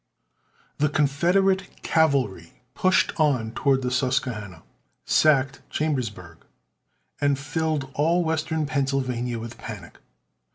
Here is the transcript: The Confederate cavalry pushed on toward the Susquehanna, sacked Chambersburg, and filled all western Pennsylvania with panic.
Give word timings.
The 0.79 0.89
Confederate 0.89 1.83
cavalry 1.83 2.63
pushed 2.73 3.11
on 3.19 3.51
toward 3.51 3.83
the 3.83 3.91
Susquehanna, 3.91 4.63
sacked 5.05 5.61
Chambersburg, 5.69 6.39
and 7.21 7.37
filled 7.37 7.91
all 7.93 8.23
western 8.23 8.65
Pennsylvania 8.65 9.37
with 9.37 9.59
panic. 9.59 9.99